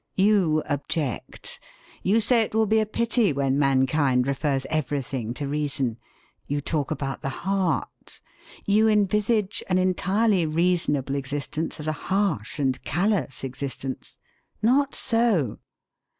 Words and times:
You 0.17 0.63
object. 0.65 1.59
You 2.01 2.19
say 2.21 2.41
it 2.41 2.55
will 2.55 2.65
be 2.65 2.79
a 2.79 2.87
pity 2.87 3.31
when 3.31 3.59
mankind 3.59 4.25
refers 4.25 4.65
everything 4.71 5.31
to 5.35 5.47
reason. 5.47 5.99
You 6.47 6.59
talk 6.59 6.89
about 6.89 7.21
the 7.21 7.29
heart. 7.45 8.19
You 8.65 8.89
envisage 8.89 9.61
an 9.69 9.77
entirely 9.77 10.47
reasonable 10.47 11.13
existence 11.13 11.79
as 11.79 11.87
a 11.87 11.91
harsh 12.09 12.57
and 12.57 12.83
callous 12.83 13.43
existence. 13.43 14.17
Not 14.63 14.95
so. 14.95 15.59